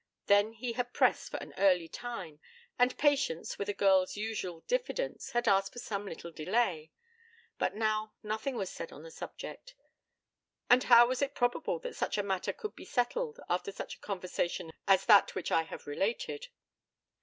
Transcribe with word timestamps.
Then 0.25 0.53
he 0.53 0.73
had 0.73 0.95
pressed 0.95 1.29
for 1.29 1.37
an 1.37 1.53
early 1.59 1.87
time, 1.87 2.39
and 2.79 2.97
Patience, 2.97 3.59
with 3.59 3.69
a 3.69 3.73
girl's 3.75 4.17
usual 4.17 4.61
diffidence, 4.65 5.29
had 5.33 5.47
asked 5.47 5.73
for 5.73 5.77
some 5.77 6.07
little 6.07 6.31
delay. 6.31 6.91
But 7.59 7.75
now 7.75 8.15
nothing 8.23 8.55
was 8.55 8.71
said 8.71 8.91
on 8.91 9.03
the 9.03 9.11
subject; 9.11 9.75
and 10.71 10.85
how 10.85 11.05
was 11.05 11.21
it 11.21 11.35
probable 11.35 11.77
that 11.81 11.95
such 11.95 12.17
a 12.17 12.23
matter 12.23 12.51
could 12.51 12.75
be 12.75 12.83
settled 12.83 13.39
after 13.47 13.71
such 13.71 13.97
a 13.97 13.99
conversation 13.99 14.71
as 14.87 15.05
that 15.05 15.35
which 15.35 15.51
I 15.51 15.61
have 15.65 15.85
related? 15.85 16.47